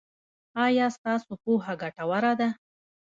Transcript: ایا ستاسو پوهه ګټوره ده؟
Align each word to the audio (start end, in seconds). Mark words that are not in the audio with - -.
ایا 0.65 0.85
ستاسو 0.95 1.31
پوهه 1.43 1.73
ګټوره 1.81 2.33
ده؟ 2.39 2.49